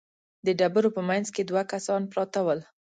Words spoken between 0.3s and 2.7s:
د ډبرو په مينځ کې دوه کسان پراته ول.